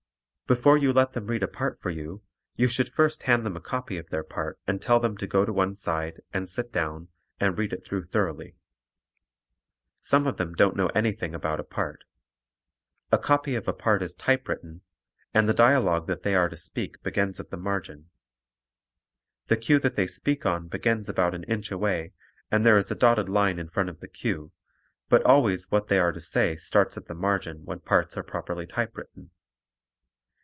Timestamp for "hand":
3.23-3.45